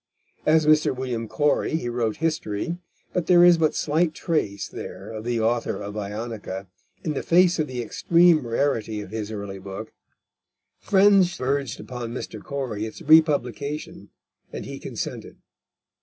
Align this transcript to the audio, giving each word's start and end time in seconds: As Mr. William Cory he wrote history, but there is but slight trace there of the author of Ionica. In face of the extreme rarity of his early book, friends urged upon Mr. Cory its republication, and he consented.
As 0.47 0.65
Mr. 0.65 0.95
William 0.97 1.27
Cory 1.27 1.75
he 1.75 1.87
wrote 1.87 2.15
history, 2.17 2.79
but 3.13 3.27
there 3.27 3.45
is 3.45 3.59
but 3.59 3.75
slight 3.75 4.15
trace 4.15 4.67
there 4.67 5.11
of 5.11 5.23
the 5.25 5.39
author 5.39 5.77
of 5.79 5.95
Ionica. 5.95 6.65
In 7.03 7.13
face 7.21 7.59
of 7.59 7.67
the 7.67 7.83
extreme 7.83 8.47
rarity 8.47 9.01
of 9.01 9.11
his 9.11 9.31
early 9.31 9.59
book, 9.59 9.93
friends 10.79 11.39
urged 11.39 11.79
upon 11.79 12.15
Mr. 12.15 12.41
Cory 12.43 12.87
its 12.87 13.03
republication, 13.03 14.09
and 14.51 14.65
he 14.65 14.79
consented. 14.79 15.37